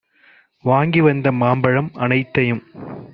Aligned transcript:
வாங்கி 0.65 1.01
வந்த 1.01 1.31
மாம்பழம் 1.31 1.91
அனைத்தையும் 1.97 2.63